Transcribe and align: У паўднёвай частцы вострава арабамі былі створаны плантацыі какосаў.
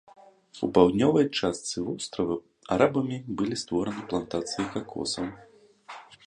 У 0.67 0.67
паўднёвай 0.75 1.27
частцы 1.39 1.83
вострава 1.89 2.35
арабамі 2.77 3.17
былі 3.43 3.55
створаны 3.63 4.01
плантацыі 4.15 4.65
какосаў. 4.79 5.25